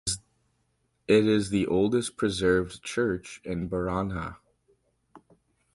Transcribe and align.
It 1.07 1.27
is 1.27 1.51
the 1.51 1.67
oldest 1.67 2.17
preserved 2.17 2.81
church 2.81 3.39
in 3.43 3.69
Baranja. 3.69 4.37